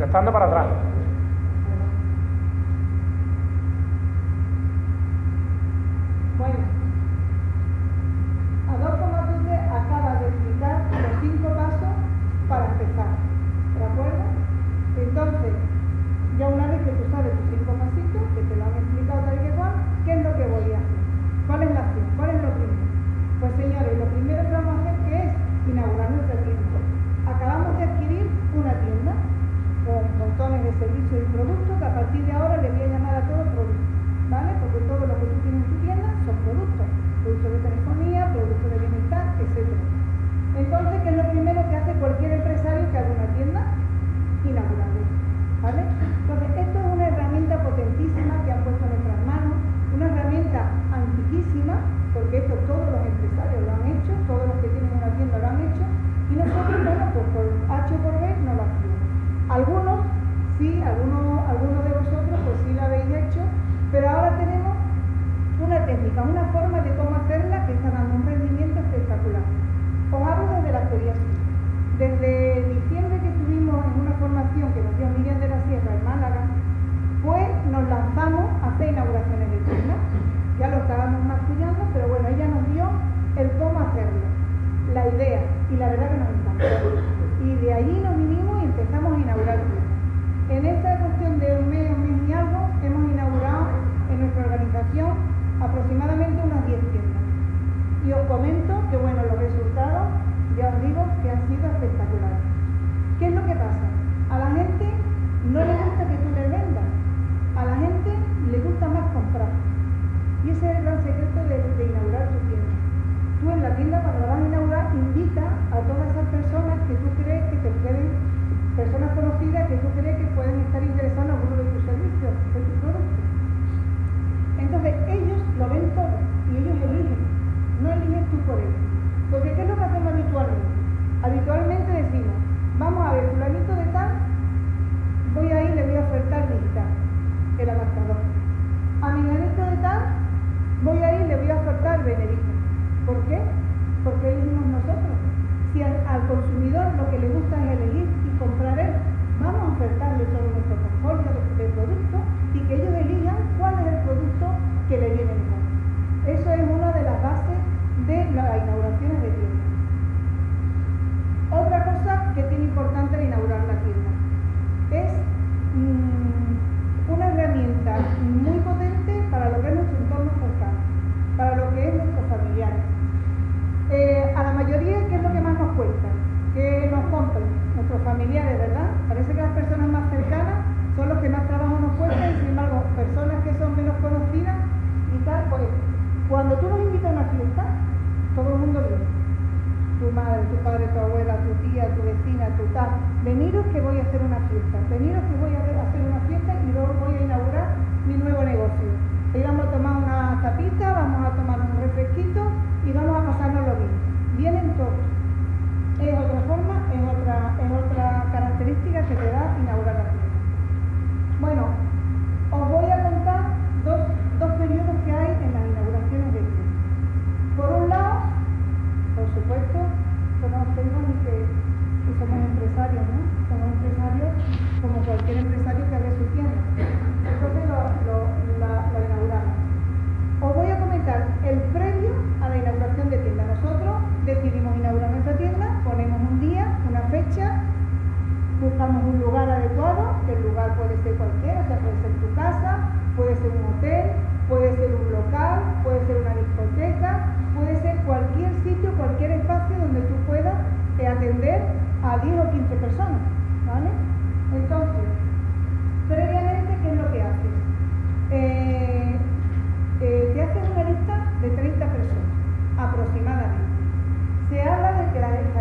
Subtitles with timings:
[0.00, 0.91] estando para atrás.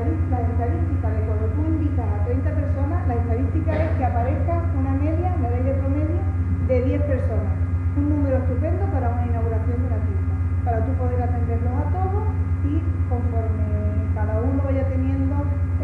[0.02, 4.56] estadística, las estadísticas de cuando tú invitas a 30 personas, la estadística es que aparezca
[4.74, 6.22] una media, una ley de promedio,
[6.68, 7.54] de 10 personas.
[7.98, 10.34] Un número estupendo para una inauguración de una fiesta,
[10.66, 12.24] para tú poder atenderlos a todos
[12.66, 12.74] y
[13.14, 13.70] conforme
[14.16, 15.36] cada uno vaya teniendo,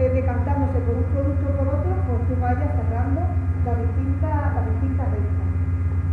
[0.01, 4.33] eh, decantándose por un producto o por otro, pues tú vayas cerrando las distintas,
[4.65, 5.45] las.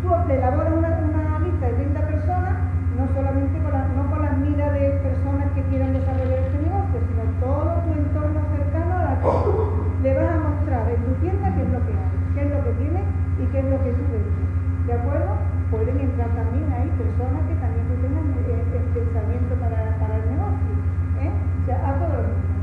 [0.05, 2.53] Tú te elaboras una, una lista de 30 personas,
[2.99, 3.63] no solamente
[13.55, 14.31] qué es lo que sucede.
[14.87, 15.31] ¿De acuerdo?
[15.71, 20.75] Pueden entrar también ahí personas que también tengan el, pensamiento para, para, el negocio.
[21.23, 21.31] ¿eh?
[21.31, 22.55] O sea, a todo lo mismo.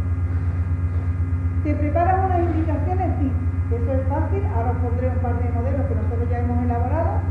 [1.64, 3.32] Te preparan unas indicaciones, sí.
[3.72, 4.44] Eso es fácil.
[4.52, 7.24] Ahora os pondré un par de modelos que nosotros ya hemos elaborado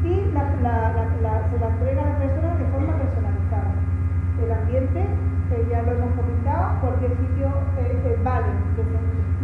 [0.00, 3.72] y se las entrega a las personas de forma personalizada.
[4.40, 7.52] El ambiente, eh, ya lo hemos comentado, cualquier sitio
[7.84, 8.52] eh, eh vale,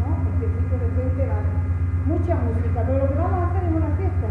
[0.01, 0.09] ¿no?
[0.17, 1.60] cualquier sitio decente vale
[2.11, 4.27] mucha música, pero lo que vamos a hacer es una fiesta.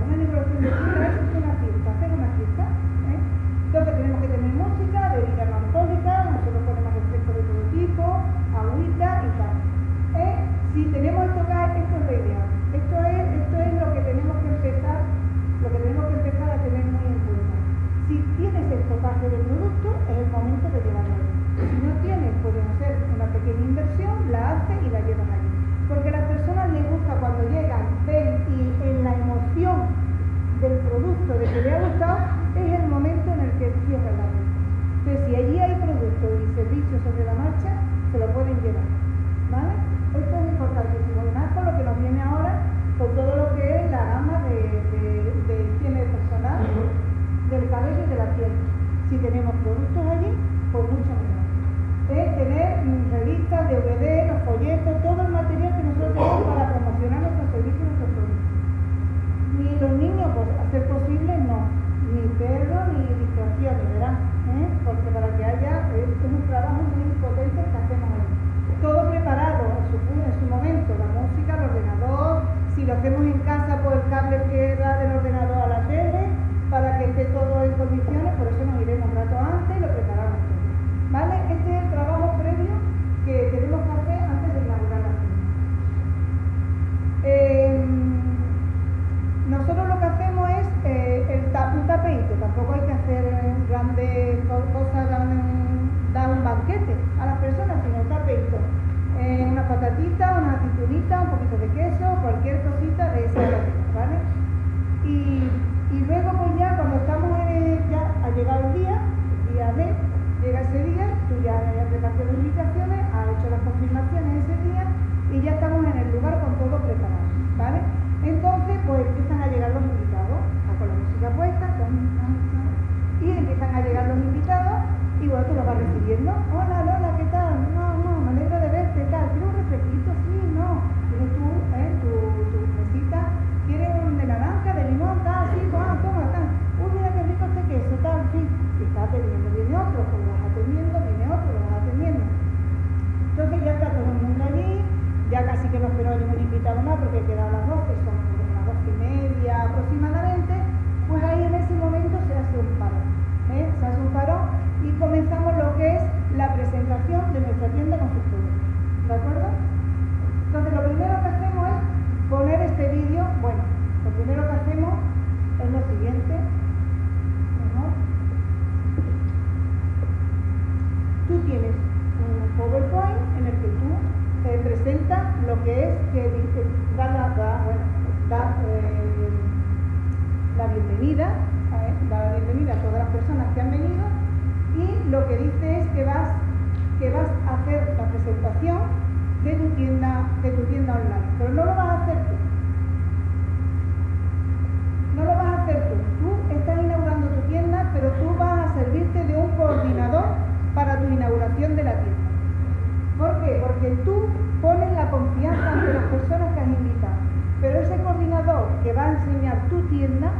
[203.79, 204.27] porque tú
[204.61, 207.13] pones la confianza ante las personas que has invitado.
[207.61, 210.31] Pero ese coordinador que va a enseñar tu tienda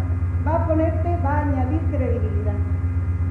[0.46, 2.60] va a ponerte, va a añadir credibilidad.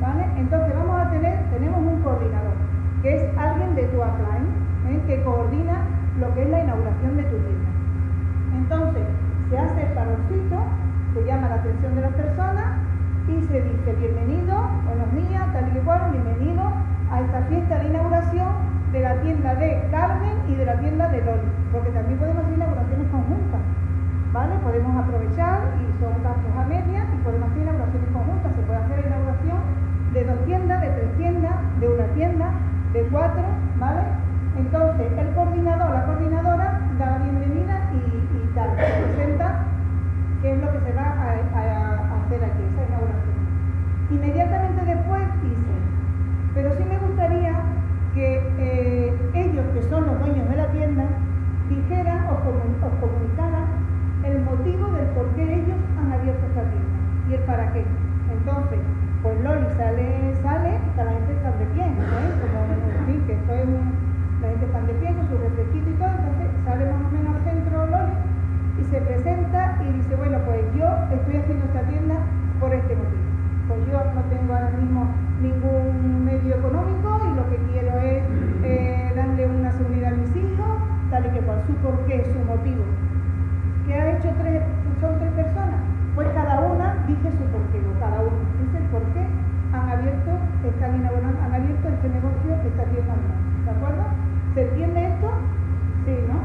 [0.00, 0.24] ¿Vale?
[0.36, 2.54] Entonces vamos a tener, tenemos un coordinador,
[3.02, 4.48] que es alguien de tu upline,
[4.88, 5.02] ¿eh?
[5.06, 5.84] que coordina
[6.20, 7.70] lo que es la inauguración de tu tienda.
[8.56, 9.02] Entonces,
[9.50, 10.56] se hace el paroncito,
[11.14, 12.78] se llama la atención de las personas
[13.28, 16.62] y se dice bienvenido, buenos días, tal y cual, bienvenido
[17.10, 21.20] a esta fiesta de inauguración de la tienda de Carmen y de la tienda de
[21.20, 23.60] Loli, porque también podemos hacer inauguraciones conjuntas,
[24.32, 24.54] ¿vale?
[24.64, 29.04] Podemos aprovechar y son gastos a media y podemos hacer inauguraciones conjuntas, se puede hacer
[29.04, 29.58] inauguración
[30.12, 32.46] de dos tiendas, de tres tiendas, de una tienda,
[32.92, 33.44] de cuatro,
[33.78, 34.02] ¿vale?
[34.56, 39.64] Entonces, el coordinador, la coordinadora da la bienvenida y, tal, presenta
[40.40, 43.36] qué es lo que se va a, hacer aquí, esa inauguración.
[44.10, 45.74] Inmediatamente después dice,
[46.54, 47.67] pero sí me gustaría
[48.18, 51.04] que eh, ellos, que son los dueños de la tienda,
[51.70, 53.70] dijeran o, comunicaran
[54.24, 56.98] el motivo del por qué ellos han abierto esta tienda
[57.30, 57.84] y el para qué.
[58.34, 58.80] Entonces,
[59.22, 62.30] pues Loli sale, sale y la gente está de pie, ¿eh?
[62.42, 66.48] como en que es la gente está de pie con su refresquito y todo, entonces
[66.66, 68.14] sale más o menos al centro Loli
[68.82, 72.16] y se presenta y dice, bueno, pues yo estoy haciendo esta tienda
[72.58, 73.27] por este motivo.
[73.68, 75.06] Pues yo no tengo ahora mismo
[75.40, 78.24] ningún medio económico y lo que quiero es
[78.64, 80.72] eh, darle una seguridad a mis hijos,
[81.10, 82.82] tal y que cual, su porqué, su motivo.
[83.86, 84.62] ¿Qué ha hecho tres,
[85.00, 85.80] son tres personas?
[86.14, 89.22] Pues cada una dice su porqué, o cada uno dice el porqué
[89.72, 90.30] han abierto,
[90.64, 93.14] están inaugurando, han abierto este negocio, esta tienda
[93.64, 94.02] ¿De acuerdo?
[94.54, 95.28] ¿Se entiende esto?
[96.06, 96.37] Sí, ¿no?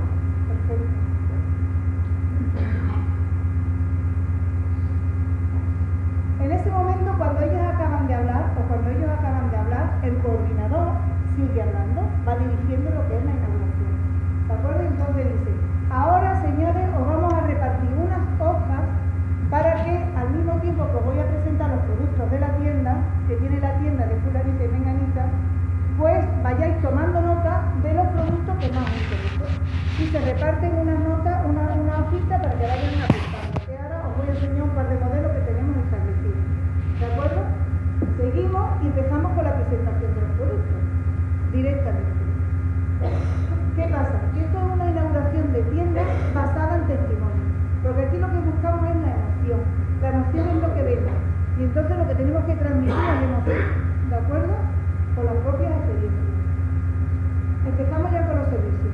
[7.17, 10.87] Cuando ellos acaban de hablar, o cuando ellos acaban de hablar, el coordinador
[11.35, 13.93] sigue hablando, va dirigiendo lo que es la inauguración.
[14.47, 14.81] ¿De acuerdo?
[14.81, 15.51] Entonces dice,
[15.89, 18.83] ahora señores, os vamos a repartir unas hojas
[19.49, 22.97] para que al mismo tiempo que os voy a presentar los productos de la tienda,
[23.27, 25.25] que tiene la tienda de fulanita y menganita,
[25.97, 29.53] pues vayáis tomando nota de los productos que más os interesan.
[29.99, 33.61] Y se reparten una nota, una, una hojita para que vayan apuntando.
[33.67, 36.43] Que ahora os voy a enseñar un par de modelos que tenemos establecidos.
[36.99, 37.41] ¿De acuerdo?
[38.17, 40.81] Seguimos y empezamos con la presentación de los productos.
[41.53, 42.23] Directamente.
[43.75, 44.17] ¿Qué pasa?
[44.33, 47.45] Que esto es una inauguración de tiendas basada en testimonio.
[47.83, 49.61] Porque aquí lo que buscamos es la emoción.
[50.01, 51.13] La emoción es lo que vemos.
[51.59, 53.61] Y entonces lo que tenemos que transmitir es la emoción.
[54.09, 54.53] ¿De acuerdo?
[55.13, 56.25] Con las propias experiencias.
[57.69, 58.93] Empezamos ya con los servicios.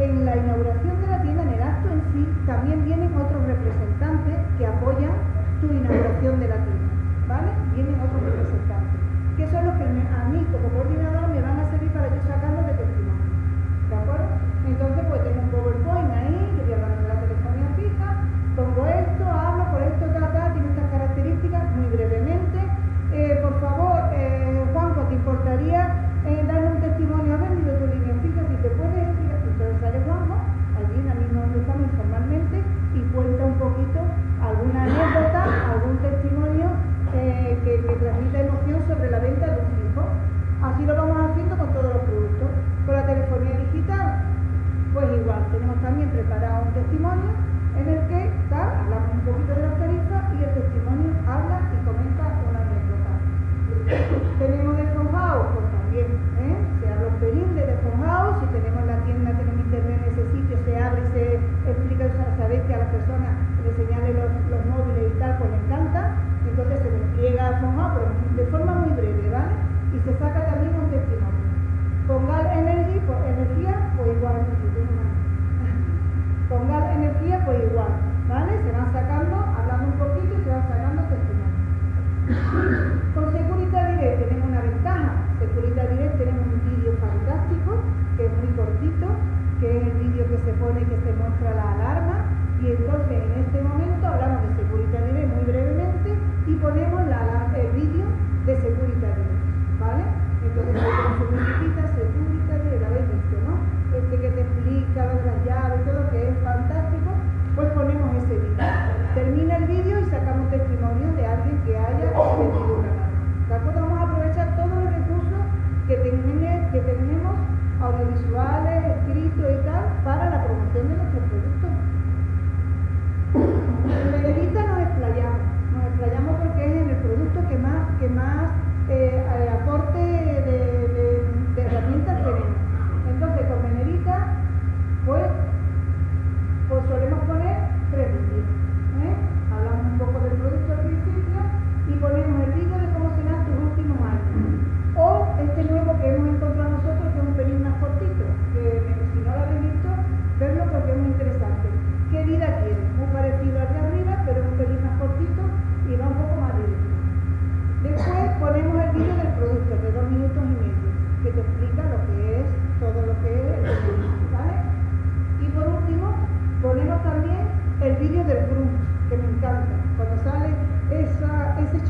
[0.00, 4.36] En la inauguración de la tienda, en el acto en sí, también vienen otros representantes
[4.56, 5.12] que apoyan
[5.60, 6.88] tu inauguración de la tienda.
[7.28, 7.52] ¿Vale?
[7.76, 8.96] Vienen otros representantes.
[9.36, 12.66] Que son los que a mí como coordinador me van a servir para yo sacarlos
[12.66, 13.26] de testimonio.
[13.88, 14.28] ¿De acuerdo?
[14.66, 18.08] Entonces pues tengo un PowerPoint ahí, que voy a hablar de la telefonía fija,
[18.58, 22.58] pongo esto, hablo por esto, ta, tiene estas características muy brevemente.
[23.14, 25.80] Eh, por favor, eh, Juanjo, ¿te importaría
[26.26, 27.34] eh, darle un testimonio?
[27.38, 28.42] ¿Has vendido tu línea fija?
[28.42, 30.36] Si te puedes explicar, entonces sale Juanjo,
[30.76, 32.56] allí en la misma donde estamos informalmente,
[32.92, 34.00] y cuenta un poquito
[34.42, 35.40] alguna anécdota,
[35.72, 36.66] algún testimonio
[37.08, 40.04] que, que transmita emoción sobre la venta de un fijo.
[40.60, 42.50] Así lo vamos haciendo con todos los productos.
[42.84, 44.20] Con la telefonía digital,
[44.92, 47.36] pues igual, tenemos también preparado un testimonio
[47.76, 51.76] en el que tal, hablamos un poquito de las tarifas y el testimonio habla y
[51.84, 53.12] comenta una anécdota.
[54.40, 56.08] tenemos de House, pues también,
[56.40, 56.56] ¿eh?
[56.80, 60.56] se habla un pelín de House, si tenemos la tienda, tenemos internet en ese sitio,
[60.64, 61.24] se abre y se
[61.68, 62.08] explica,
[62.40, 64.32] sabéis que a las personas le señale los,
[64.72, 66.16] móviles y tal, pues le encanta,
[66.48, 68.67] entonces se despliega House, pero de forma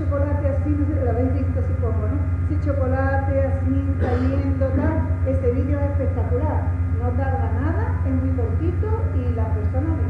[0.08, 2.16] chocolate así, no sé, lo habéis visto supongo, ¿no?
[2.48, 4.96] Ese chocolate así, cayendo, tal,
[5.26, 6.64] este vídeo es espectacular.
[6.96, 10.08] No tarda nada, es muy cortito y las personas le.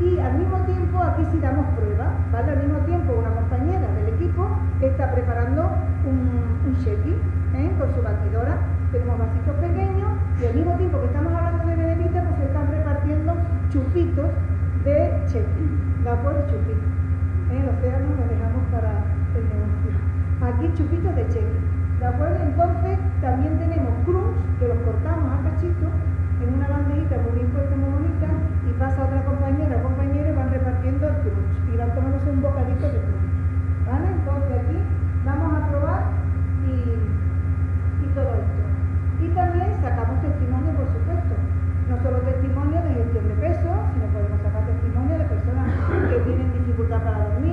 [0.00, 2.52] Y al mismo tiempo, aquí sí damos pruebas, ¿vale?
[2.52, 4.48] Al mismo tiempo, una compañera del equipo
[4.80, 5.70] está preparando
[6.04, 7.70] un, un ¿eh?
[7.78, 8.58] con su batidora.
[8.90, 10.10] Tenemos vasitos pequeños
[10.42, 13.32] y al mismo tiempo que estamos hablando de Benedita, pues se están repartiendo
[13.70, 14.26] chupitos
[14.84, 16.40] de shaking, ¿de acuerdo?
[16.50, 17.01] Chupitos.
[17.52, 17.62] ¿eh?
[17.66, 19.04] los termos los dejamos para
[19.36, 19.92] el negocio.
[20.40, 21.58] Aquí chupitos de cheque.
[22.00, 22.38] ¿De acuerdo?
[22.42, 25.92] Entonces también tenemos crunch que los cortamos a cachitos
[26.42, 28.28] en una bandejita muy bien puesta, muy bonita,
[28.66, 32.42] y pasa otra compañera o compañero y van repartiendo el crunch y van tomándose un
[32.42, 33.30] bocadito de crunch.
[33.86, 34.06] ¿Vale?
[34.18, 34.78] Entonces aquí
[35.22, 36.02] vamos a probar
[36.66, 36.74] y,
[38.02, 38.62] y todo esto.
[39.22, 41.34] Y también sacamos testimonio, por supuesto.
[41.86, 45.11] No solo testimonio de gestión de peso, sino podemos sacar testimonio
[46.98, 47.51] got me.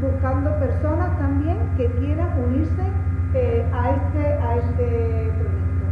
[0.00, 2.82] buscando personas también que quieran unirse
[3.34, 5.86] eh, a, este, a este proyecto.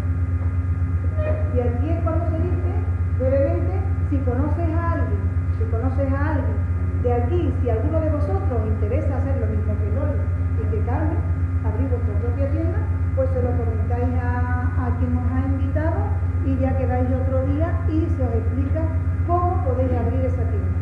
[1.54, 2.70] Y aquí es cuando se dice,
[3.18, 3.74] brevemente,
[4.10, 5.20] si conoces a alguien,
[5.58, 6.58] si conoces a alguien
[7.02, 10.18] de aquí, si alguno de vosotros os interesa hacer lo mismo que Loli
[10.58, 11.18] y que Carmen,
[11.64, 12.78] abrir vuestra propia tienda,
[13.14, 16.00] pues se lo comentáis a, a quien nos ha invitado
[16.46, 18.82] y ya quedáis otro día y se os explica
[19.26, 20.78] cómo podéis abrir esa tienda.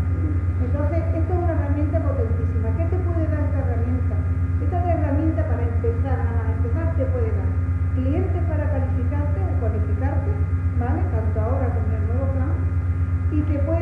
[0.64, 1.02] Entonces,
[13.46, 13.75] que puede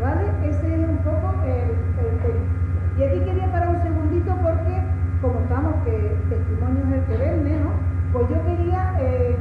[0.00, 0.24] ¿vale?
[0.44, 1.74] Ese es un poco el.
[2.98, 4.80] Y aquí quería parar un segundito porque,
[5.20, 7.70] como estamos, que testimonio es el que vende, ¿no?
[8.12, 8.94] Pues yo quería...
[9.00, 9.33] Eh,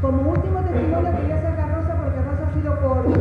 [0.00, 3.19] Como último testimonio quería sacar Rosa porque Rosa ha sido coordinadora.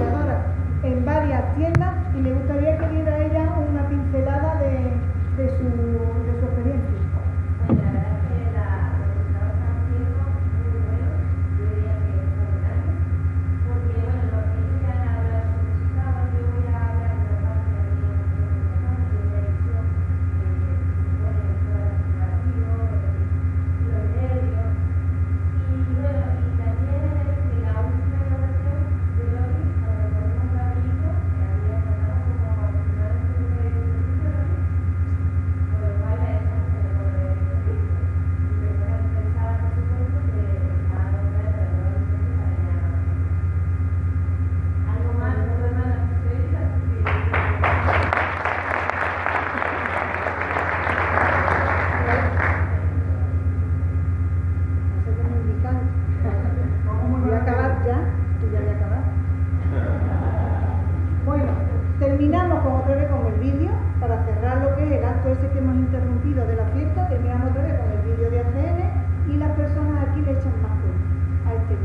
[65.19, 68.39] acto ese que hemos interrumpido de la fiesta, terminamos otra vez con el vídeo de
[68.39, 68.79] ACN
[69.27, 71.03] y las personas aquí le echan más cuenta
[71.43, 71.75] a este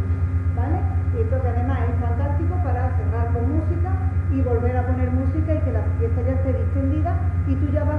[0.54, 0.78] ¿vale?
[1.18, 3.90] Esto que además es fantástico para cerrar con música
[4.30, 7.12] y volver a poner música y que la fiesta ya esté distendida
[7.50, 7.93] y tú ya vas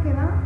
[0.00, 0.39] اوکے نا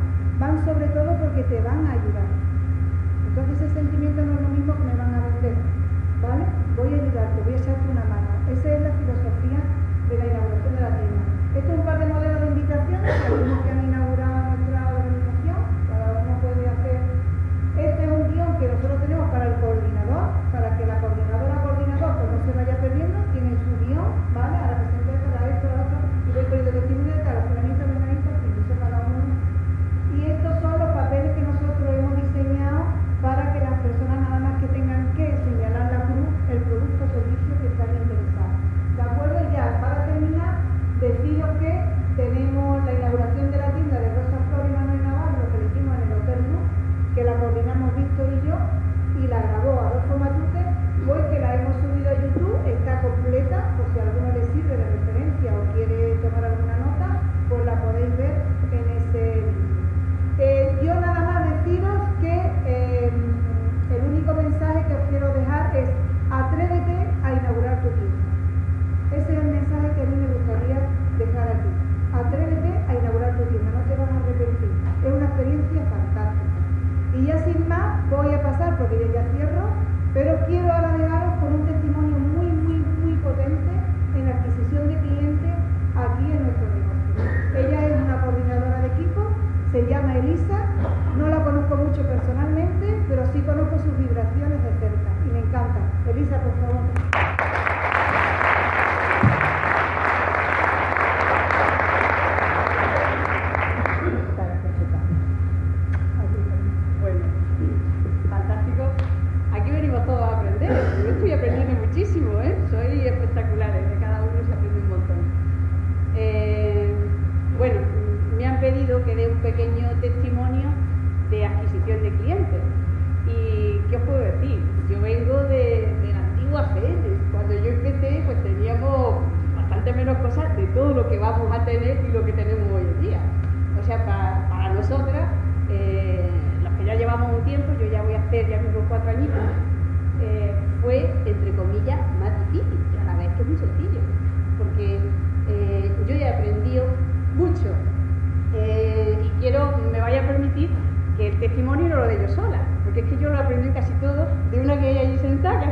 [96.07, 97.34] Elisa, por favor.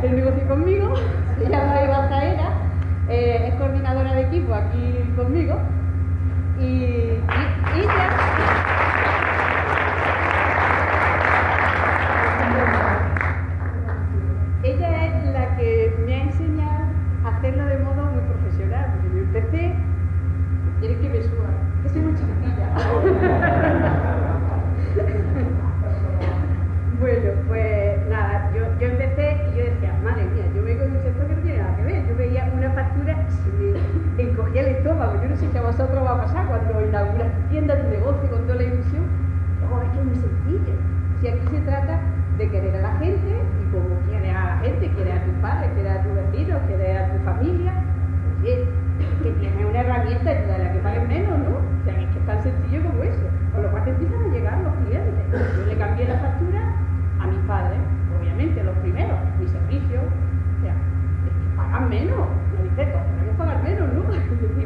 [0.02, 0.94] el negocio conmigo,
[1.38, 2.52] se llama Eva Saera,
[3.08, 5.58] eh, es coordinadora de equipo aquí conmigo
[6.60, 6.92] y.
[47.42, 47.72] familia,
[48.40, 48.64] oye,
[49.22, 51.58] que tiene una herramienta de la que paguen menos, ¿no?
[51.58, 53.26] O sea, es que es tan sencillo como eso.
[53.52, 55.24] Con lo cual te empiezan a llegar los clientes.
[55.58, 56.60] Yo le cambié la factura
[57.20, 57.78] a mis padres,
[58.18, 60.02] obviamente, los primeros, mis servicios.
[60.02, 60.74] O sea,
[61.56, 62.28] pagan menos.
[62.54, 64.02] Me dice, pues, tenemos que pagar menos, ¿no?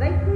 [0.00, 0.33] they